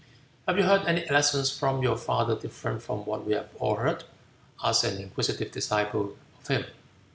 "Have 0.47 0.57
you 0.57 0.63
heard 0.63 0.87
any 0.87 1.07
lessons 1.11 1.55
from 1.55 1.83
your 1.83 1.95
father 1.95 2.35
different 2.35 2.81
from 2.81 3.05
what 3.05 3.23
we 3.23 3.33
have 3.33 3.49
all 3.59 3.75
heard?" 3.75 4.03
asked 4.63 4.83
an 4.83 4.97
inquisitive 4.99 5.51
disciple 5.51 6.15
of 6.39 6.47
him. 6.47 6.65